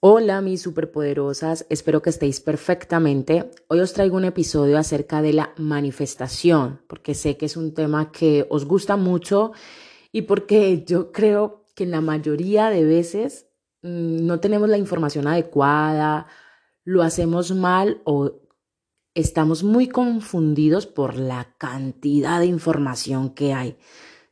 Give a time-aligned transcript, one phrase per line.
[0.00, 3.50] Hola mis superpoderosas, espero que estéis perfectamente.
[3.66, 8.12] Hoy os traigo un episodio acerca de la manifestación, porque sé que es un tema
[8.12, 9.50] que os gusta mucho
[10.12, 13.48] y porque yo creo que en la mayoría de veces
[13.82, 16.28] mm, no tenemos la información adecuada,
[16.84, 18.40] lo hacemos mal o
[19.14, 23.76] estamos muy confundidos por la cantidad de información que hay.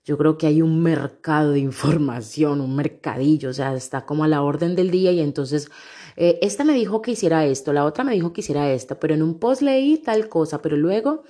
[0.06, 4.28] Yo creo que hay un mercado de información, un mercadillo, o sea, está como a
[4.28, 5.68] la orden del día y entonces
[6.14, 9.14] eh, esta me dijo que hiciera esto, la otra me dijo que hiciera esto, pero
[9.14, 11.24] en un post leí tal cosa, pero luego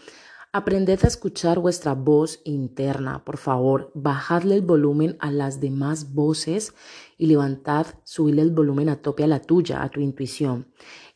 [0.52, 6.74] aprended a escuchar vuestra voz interna, por favor, bajadle el volumen a las demás voces
[7.16, 10.66] y levantad, subidle el volumen a tope a la tuya, a tu intuición.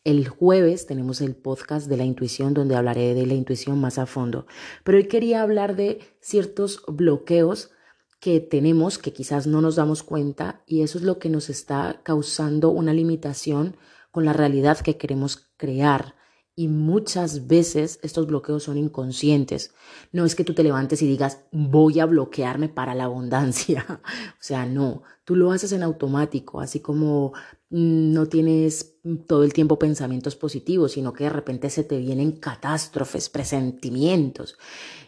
[0.02, 4.06] El jueves tenemos el podcast de la intuición donde hablaré de la intuición más a
[4.06, 4.46] fondo.
[4.82, 7.70] Pero hoy quería hablar de ciertos bloqueos
[8.18, 12.00] que tenemos que quizás no nos damos cuenta y eso es lo que nos está
[12.02, 13.76] causando una limitación
[14.10, 16.14] con la realidad que queremos crear.
[16.56, 19.74] Y muchas veces estos bloqueos son inconscientes.
[20.12, 23.84] No es que tú te levantes y digas, voy a bloquearme para la abundancia.
[24.32, 27.34] o sea, no, tú lo haces en automático, así como
[27.70, 28.96] no tienes
[29.28, 34.58] todo el tiempo pensamientos positivos, sino que de repente se te vienen catástrofes, presentimientos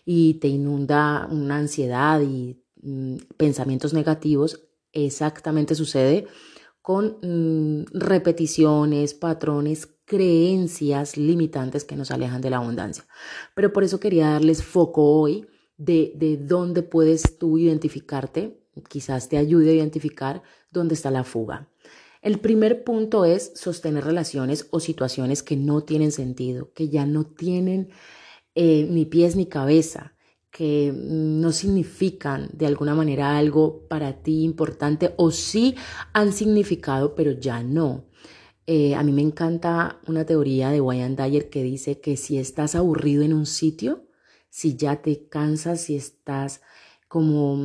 [0.04, 6.26] y te inunda una ansiedad y mm, pensamientos negativos, exactamente sucede
[6.82, 13.04] con mm, repeticiones, patrones, creencias limitantes que nos alejan de la abundancia.
[13.54, 19.36] Pero por eso quería darles foco hoy de, de dónde puedes tú identificarte, quizás te
[19.36, 21.68] ayude a identificar dónde está la fuga.
[22.22, 27.24] El primer punto es sostener relaciones o situaciones que no tienen sentido, que ya no
[27.24, 27.90] tienen
[28.54, 30.14] eh, ni pies ni cabeza,
[30.52, 35.74] que no significan de alguna manera algo para ti importante o sí
[36.12, 38.04] han significado, pero ya no.
[38.66, 42.76] Eh, a mí me encanta una teoría de Wayne Dyer que dice que si estás
[42.76, 44.06] aburrido en un sitio,
[44.48, 46.62] si ya te cansas, si estás
[47.08, 47.58] como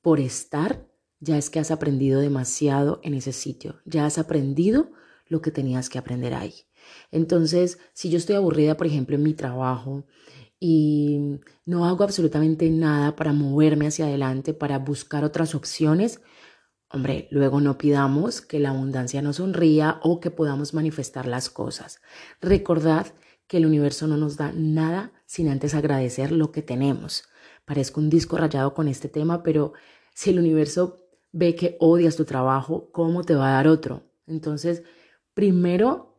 [0.00, 0.87] por estar,
[1.20, 4.90] ya es que has aprendido demasiado en ese sitio, ya has aprendido
[5.26, 6.54] lo que tenías que aprender ahí.
[7.10, 10.04] Entonces, si yo estoy aburrida, por ejemplo, en mi trabajo
[10.60, 16.20] y no hago absolutamente nada para moverme hacia adelante, para buscar otras opciones,
[16.90, 22.00] hombre, luego no pidamos que la abundancia nos sonría o que podamos manifestar las cosas.
[22.40, 23.06] Recordad
[23.46, 27.24] que el universo no nos da nada sin antes agradecer lo que tenemos.
[27.64, 29.74] Parezco un disco rayado con este tema, pero
[30.14, 31.07] si el universo
[31.38, 34.02] ve que odias tu trabajo, ¿cómo te va a dar otro?
[34.26, 34.82] Entonces,
[35.34, 36.18] primero,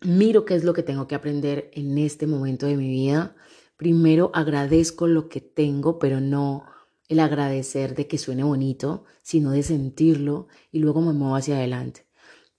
[0.00, 3.34] miro qué es lo que tengo que aprender en este momento de mi vida.
[3.76, 6.64] Primero, agradezco lo que tengo, pero no
[7.08, 12.06] el agradecer de que suene bonito, sino de sentirlo y luego me muevo hacia adelante.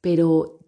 [0.02, 0.60] Pero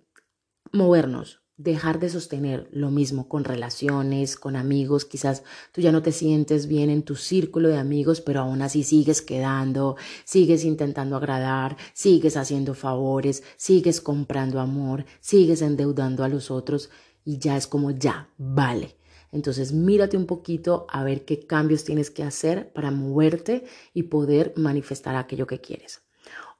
[0.71, 6.11] movernos, dejar de sostener lo mismo con relaciones, con amigos, quizás tú ya no te
[6.11, 11.75] sientes bien en tu círculo de amigos, pero aún así sigues quedando, sigues intentando agradar,
[11.93, 16.91] sigues haciendo favores, sigues comprando amor, sigues endeudando a los otros
[17.25, 18.95] y ya es como ya, vale.
[19.31, 24.53] Entonces mírate un poquito a ver qué cambios tienes que hacer para moverte y poder
[24.55, 26.01] manifestar aquello que quieres.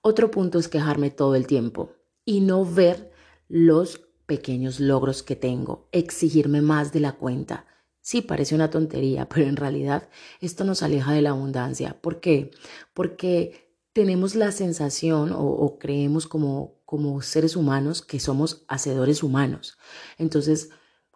[0.02, 1.92] Otro punto es quejarme todo el tiempo
[2.26, 3.12] y no ver
[3.48, 7.66] los pequeños logros que tengo, exigirme más de la cuenta.
[8.02, 12.00] Sí, parece una tontería, pero en realidad esto nos aleja de la abundancia.
[12.00, 12.52] ¿Por qué?
[12.94, 19.80] Porque tenemos la sensación o, creemos como, como seres humanos que somos hacedores humanos.
[20.20, 20.70] Entonces,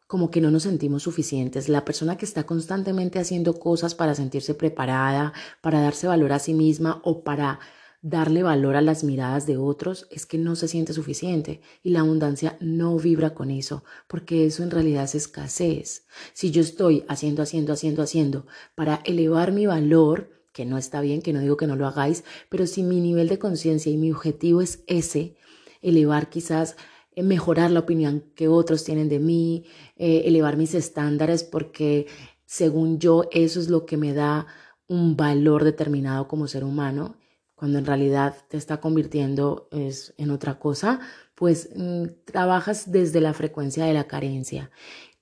[0.08, 1.70] como que no nos sentimos suficientes.
[1.70, 6.54] La persona que está constantemente haciendo cosas para sentirse preparada, para darse valor a sí
[6.54, 7.60] misma o para
[8.02, 12.00] darle valor a las miradas de otros es que no se siente suficiente y la
[12.00, 16.06] abundancia no vibra con eso, porque eso en realidad es escasez.
[16.34, 21.22] Si yo estoy haciendo, haciendo, haciendo, haciendo para elevar mi valor, que no está bien,
[21.22, 24.12] que no digo que no lo hagáis, pero si mi nivel de conciencia y mi
[24.12, 25.36] objetivo es ese,
[25.82, 26.76] elevar quizás
[27.16, 29.66] eh, mejorar la opinión que otros tienen de mí,
[29.96, 32.08] eh, elevar mis estándares porque
[32.46, 34.48] según yo eso es lo que me da
[34.88, 37.16] un valor determinado como ser humano
[37.62, 41.00] cuando en realidad te está convirtiendo es, en otra cosa,
[41.36, 44.72] pues mm, trabajas desde la frecuencia de la carencia.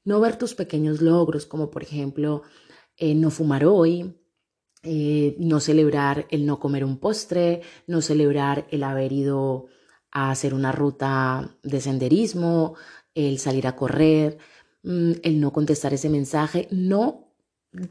[0.05, 2.43] No ver tus pequeños logros, como por ejemplo
[2.95, 4.15] eh, no fumar hoy,
[4.83, 9.65] eh, no celebrar el no comer un postre, no celebrar el haber ido
[10.09, 12.75] a hacer una ruta de senderismo,
[13.15, 14.37] el salir a correr,
[14.83, 17.33] mm, el no contestar ese mensaje, no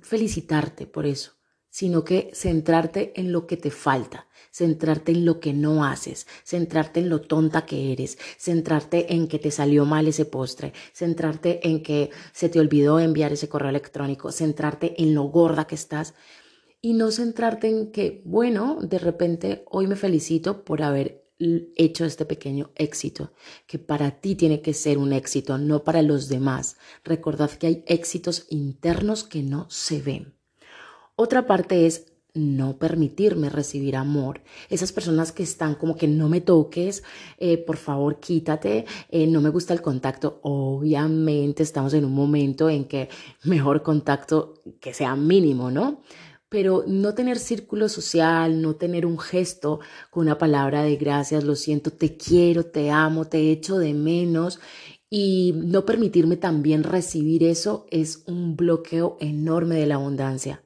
[0.00, 1.32] felicitarte por eso,
[1.70, 7.00] sino que centrarte en lo que te falta, centrarte en lo que no haces, centrarte
[7.00, 11.82] en lo tonta que eres, centrarte en que te salió mal ese postre, centrarte en
[11.82, 16.14] que se te olvidó enviar ese correo electrónico, centrarte en lo gorda que estás
[16.80, 21.24] y no centrarte en que, bueno, de repente hoy me felicito por haber
[21.76, 23.32] hecho este pequeño éxito,
[23.66, 26.76] que para ti tiene que ser un éxito, no para los demás.
[27.04, 30.37] Recordad que hay éxitos internos que no se ven.
[31.20, 34.40] Otra parte es no permitirme recibir amor.
[34.70, 37.02] Esas personas que están como que no me toques,
[37.38, 40.38] eh, por favor quítate, eh, no me gusta el contacto.
[40.42, 43.08] Obviamente estamos en un momento en que
[43.42, 46.02] mejor contacto que sea mínimo, ¿no?
[46.48, 51.56] pero no tener círculo social, no tener un gesto con una palabra de gracias, lo
[51.56, 54.60] siento, te quiero, te amo, te echo de menos
[55.10, 60.62] y no permitirme también recibir eso es un bloqueo enorme de la abundancia.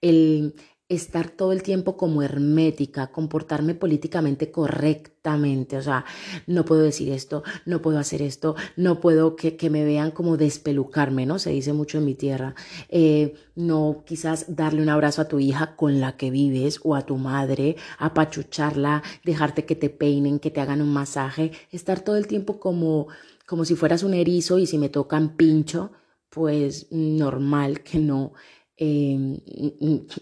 [0.00, 0.54] El,
[0.88, 6.06] estar todo el tiempo como hermética, comportarme políticamente correctamente, o sea,
[6.46, 11.26] no puedo decir esto, no puedo hacer esto, no puedo que, me vean como despelucarme,
[11.26, 11.38] ¿no?
[11.38, 12.54] Se dice mucho en mi tierra.
[12.88, 17.02] Eh, no quizás darle un abrazo a tu hija con la que vives o a
[17.02, 22.26] tu madre, apachucharla, dejarte que te peinen, que te hagan un masaje, estar todo el
[22.26, 23.08] tiempo como,
[23.46, 25.92] como si fueras un erizo y si me tocan pincho,
[26.30, 28.32] pues normal que no
[28.80, 29.40] Em,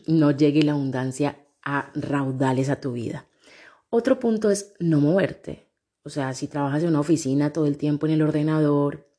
[0.07, 3.27] no llegue la abundancia a raudales a tu vida.
[3.91, 5.69] Otro punto es no moverte.
[6.03, 9.11] O sea, si trabajas en una oficina todo el tiempo en el ordenador,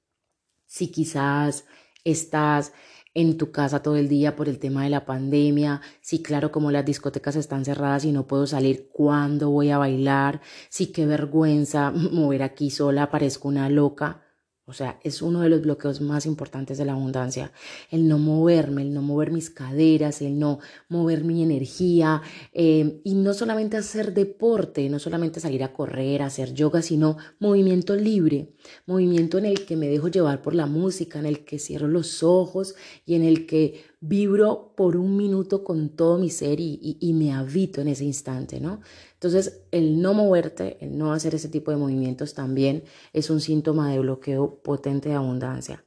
[0.66, 1.66] si quizás
[2.04, 2.74] estás
[3.14, 6.72] en tu casa todo el día por el tema de la pandemia, si claro como
[6.72, 10.42] las discotecas están cerradas y no puedo salir, ¿cuándo voy a bailar?
[10.70, 14.27] Si qué vergüenza mover aquí sola, parezco una loca.
[14.70, 17.54] O sea, es uno de los bloqueos más importantes de la abundancia.
[17.90, 20.60] El no moverme, el no mover mis caderas, el no
[20.90, 22.22] mover mi energía.
[22.52, 27.96] Eh, y no solamente hacer deporte, no solamente salir a correr, hacer yoga, sino movimiento
[27.96, 28.50] libre.
[28.86, 32.22] Movimiento en el que me dejo llevar por la música, en el que cierro los
[32.22, 32.76] ojos
[33.06, 37.82] y en el que vibro por un minuto con todo mi ser y, me habito
[37.82, 38.82] en ese instante, ¿no?
[39.14, 42.84] Entonces, el no moverte, el no hacer ese tipo de movimientos también
[43.14, 45.84] es un síntoma de bloqueo potente de abundancia.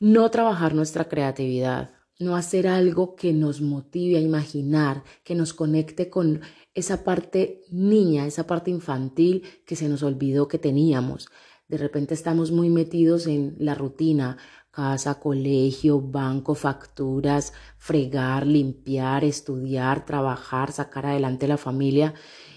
[0.00, 6.10] No trabajar nuestra creatividad, no hacer algo que nos motive a imaginar, que nos conecte
[6.10, 6.40] con
[6.74, 11.28] esa parte niña, esa parte infantil que se nos olvidó que teníamos.
[11.68, 14.38] De repente estamos muy metidos en la rutina,
[14.72, 22.14] casa, colegio, banco, facturas, fregar, limpiar, estudiar, trabajar, sacar adelante la familia.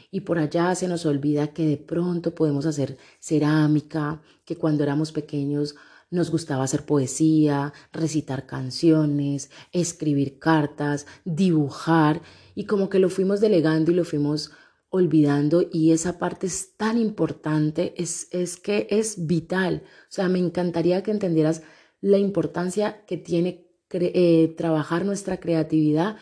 [0.10, 5.12] Y por allá se nos olvida que de pronto podemos hacer cerámica, que cuando éramos
[5.12, 5.76] pequeños
[6.10, 12.22] nos gustaba hacer poesía, recitar canciones, escribir cartas, dibujar,
[12.56, 14.52] y como que lo fuimos delegando y lo fuimos
[14.90, 19.84] olvidando y esa parte es tan importante, es, es que es vital.
[20.04, 21.64] O sea, me encantaría que entendieras
[22.02, 26.18] la importancia que tiene eh, trabajar nuestra creatividad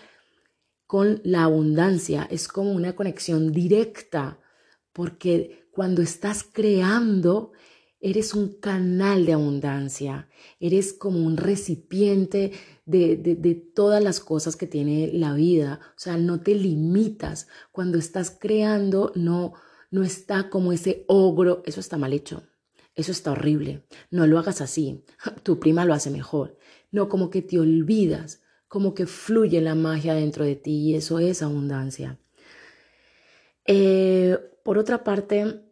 [0.86, 2.28] con la abundancia.
[2.30, 4.40] Es como una conexión directa,
[4.92, 7.52] porque cuando estás creando,
[8.00, 10.30] eres un canal de abundancia,
[10.60, 12.52] eres como un recipiente
[12.86, 17.48] de, de, de, todas las cosas que tiene la vida, o sea, no te limitas.
[17.72, 19.54] Cuando estás creando, no,
[19.90, 22.44] no está como ese ogro, eso está mal hecho.
[22.96, 23.84] Eso está horrible.
[24.12, 25.04] No lo hagas así.
[25.44, 26.58] Tu prima lo hace mejor.
[26.92, 31.20] No, como que te olvidas, como que fluye la magia dentro de ti y eso
[31.20, 32.20] es abundancia.
[33.66, 35.64] Eh, por otra parte,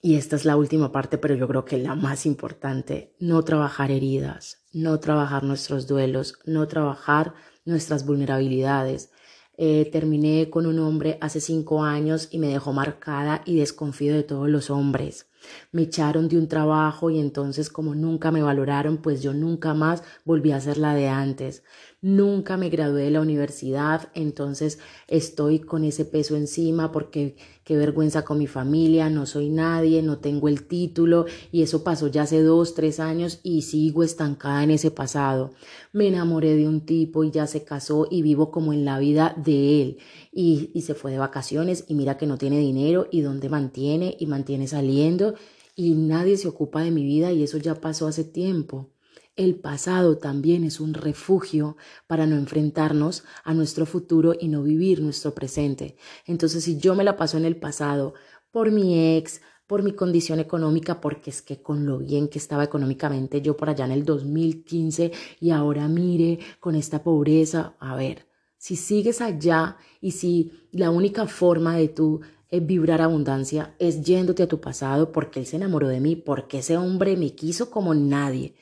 [0.00, 3.90] y esta es la última parte, pero yo creo que la más importante, no trabajar
[3.90, 7.34] heridas, no trabajar nuestros duelos, no trabajar
[7.64, 9.10] nuestras vulnerabilidades.
[9.56, 14.22] Eh, terminé con un hombre hace cinco años y me dejó marcada y desconfío de
[14.22, 15.27] todos los hombres.
[15.72, 20.02] Me echaron de un trabajo y entonces como nunca me valoraron, pues yo nunca más
[20.24, 21.62] volví a ser la de antes.
[22.00, 24.78] Nunca me gradué de la universidad, entonces
[25.08, 30.18] estoy con ese peso encima porque qué vergüenza con mi familia, no soy nadie, no
[30.18, 34.70] tengo el título y eso pasó ya hace dos, tres años y sigo estancada en
[34.70, 35.50] ese pasado.
[35.92, 39.34] Me enamoré de un tipo y ya se casó y vivo como en la vida
[39.36, 39.98] de él
[40.32, 44.16] y, y se fue de vacaciones y mira que no tiene dinero y dónde mantiene
[44.20, 45.34] y mantiene saliendo
[45.78, 48.90] y nadie se ocupa de mi vida y eso ya pasó hace tiempo.
[49.36, 51.76] El pasado también es un refugio
[52.08, 55.96] para no enfrentarnos a nuestro futuro y no vivir nuestro presente.
[56.26, 58.14] Entonces, si yo me la paso en el pasado
[58.50, 62.64] por mi ex, por mi condición económica, porque es que con lo bien que estaba
[62.64, 68.26] económicamente yo por allá en el 2015 y ahora mire con esta pobreza, a ver,
[68.60, 74.42] Si sigues allá y si la única forma de tú eh, vibrar abundancia es yéndote
[74.42, 77.94] a tu pasado porque él se enamoró de mí, porque ese hombre me quiso como
[77.94, 78.54] nadie.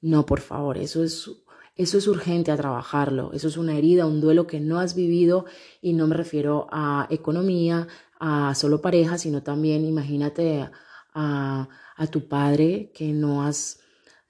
[0.00, 1.30] No, por favor, eso es
[1.76, 5.46] eso es urgente a trabajarlo, eso es una herida, un duelo que no has vivido
[5.80, 10.68] y no me refiero a economía, a solo pareja, sino también imagínate
[11.14, 13.80] a, a tu padre que no has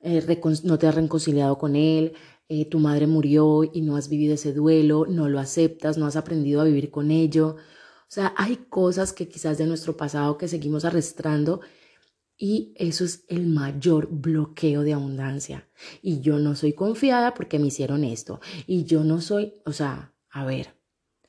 [0.03, 2.15] eh, no te has reconciliado con él,
[2.49, 6.17] eh, tu madre murió y no has vivido ese duelo, no lo aceptas, no has
[6.17, 7.57] aprendido a vivir con ello.
[8.11, 11.61] O sea, hay cosas que quizás de nuestro pasado que seguimos arrastrando
[12.37, 15.69] y eso es el mayor bloqueo de abundancia.
[16.03, 18.41] Y yo no soy confiada porque me hicieron esto.
[18.67, 20.75] Y yo no soy, o sea, a ver,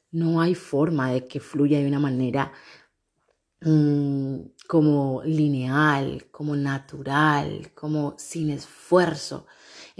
[0.10, 2.52] no hay forma de que fluya de una manera
[3.62, 9.46] mm, como lineal, como natural, como sin esfuerzo.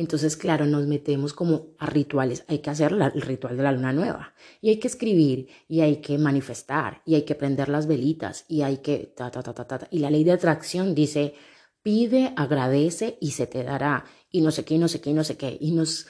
[0.02, 2.44] Entonces, claro, nos metemos como a rituales.
[2.48, 4.34] Hay que hacer el ritual de la luna nueva.
[4.60, 8.64] Y hay que escribir, y hay que manifestar, y hay que prender las velitas, y
[8.64, 9.14] hay que...
[9.16, 9.88] Ta, ta, ta, ta, ta.
[9.92, 11.36] Y la ley de atracción dice,
[11.84, 14.06] pide, agradece y se te dará.
[14.32, 15.56] Y no sé qué, y no sé qué, y no sé qué.
[15.62, 16.08] Y nos...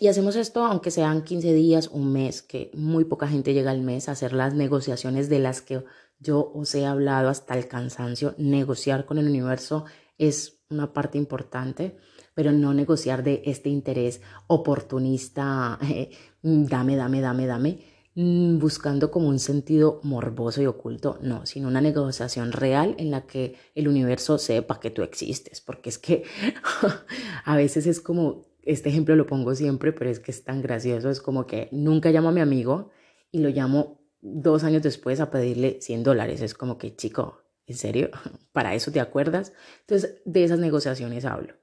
[0.00, 3.82] Y hacemos esto aunque sean 15 días, un mes, que muy poca gente llega al
[3.82, 5.84] mes a hacer las negociaciones de las que
[6.18, 8.34] yo os he hablado hasta el cansancio.
[8.38, 9.84] Negociar con el universo
[10.16, 11.98] es una parte importante
[12.38, 17.78] pero no negociar de este interés oportunista, eh, dame, dame, dame, dame,
[18.14, 23.26] mm, buscando como un sentido morboso y oculto, no, sino una negociación real en la
[23.26, 26.22] que el universo sepa que tú existes, porque es que
[27.44, 31.10] a veces es como, este ejemplo lo pongo siempre, pero es que es tan gracioso,
[31.10, 32.90] es como que nunca llamo a mi amigo
[33.32, 37.76] y lo llamo dos años después a pedirle 100 dólares, es como que chico, ¿en
[37.76, 38.10] serio?
[38.52, 39.54] ¿Para eso te acuerdas?
[39.80, 41.54] Entonces, de esas negociaciones hablo.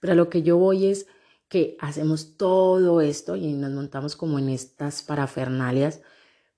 [0.00, 1.06] Pero a lo que yo voy es
[1.48, 6.00] que hacemos todo esto y nos montamos como en estas parafernalias,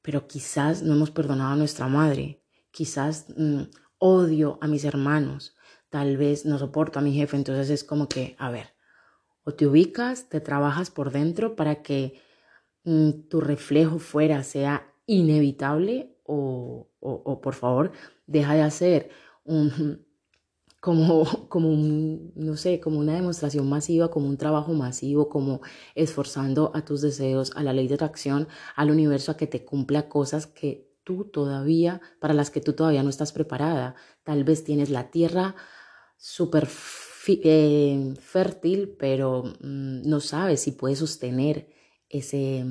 [0.02, 3.62] pero quizás no hemos perdonado a nuestra madre, quizás mm,
[3.98, 5.56] odio a mis hermanos,
[5.88, 8.74] tal vez no soporto a mi jefe, entonces es como que, a ver,
[9.44, 12.20] o te ubicas, te trabajas por dentro para que
[12.84, 17.92] mm, tu reflejo fuera sea inevitable o, o por favor
[18.26, 19.10] deja de hacer
[19.44, 20.06] un,
[20.82, 25.60] como, como un, no sé, como una demostración masiva, como un trabajo masivo, como
[25.94, 30.08] esforzando a tus deseos, a la ley de atracción, al universo a que te cumpla
[30.08, 33.94] cosas que tú todavía, para las que tú todavía no estás preparada.
[34.24, 35.54] Tal vez tienes la tierra
[36.16, 36.68] súper
[37.28, 41.68] eh, fértil, pero mm, no sabes si puedes sostener
[42.08, 42.64] ese,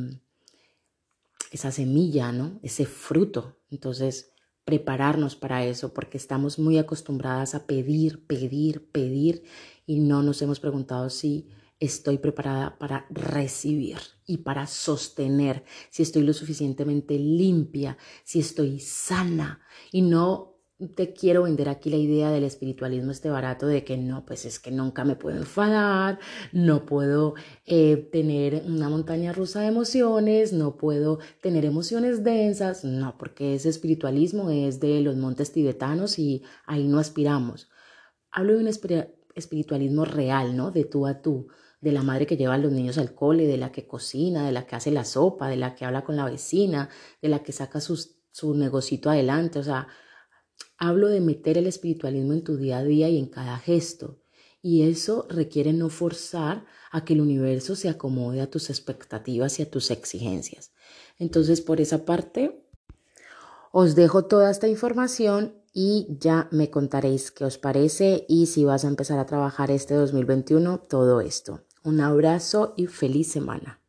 [1.50, 2.60] esa semilla, ¿no?
[2.62, 3.62] Ese fruto.
[3.70, 4.31] Entonces,
[4.72, 9.44] prepararnos para eso porque estamos muy acostumbradas a pedir, pedir, pedir
[9.86, 11.50] y no nos hemos preguntado si
[11.82, 19.60] estoy preparada para recibir y para sostener, si estoy lo suficientemente limpia, si estoy sana
[19.92, 20.51] y no
[20.88, 24.60] te quiero vender aquí la idea del espiritualismo este barato de que no, pues es
[24.60, 26.20] que nunca me puedo enfadar,
[26.52, 27.36] no puedo
[27.66, 33.70] eh, tener una montaña rusa de emociones, no puedo tener emociones densas, no, porque ese
[33.70, 37.70] espiritualismo es de los montes tibetanos y ahí no aspiramos.
[38.32, 38.68] Hablo de un
[39.36, 40.72] espiritualismo real, ¿no?
[40.72, 41.48] De tú a tú,
[41.82, 44.52] de la madre que lleva a los niños al cole, de la que cocina, de
[44.52, 46.90] la que hace la sopa, de la que habla con la vecina,
[47.22, 49.88] de la que saca su negocito adelante, o sea,
[50.78, 54.20] Hablo de meter el espiritualismo en tu día a día y en cada gesto.
[54.62, 59.64] Y eso requiere no forzar a que el universo se acomode a tus expectativas y
[59.64, 60.72] a tus exigencias.
[61.18, 62.64] Entonces, por esa parte,
[63.72, 68.86] os dejo toda esta información y ya me contaréis qué os parece y si vas
[68.86, 71.62] a empezar a trabajar este 2021 todo esto.
[71.84, 73.81] Un abrazo y feliz semana.